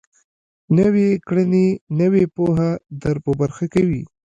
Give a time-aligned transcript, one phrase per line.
[0.77, 1.67] نويې کړنې
[1.99, 2.69] نوې پوهه
[3.01, 4.03] در په برخه کوي.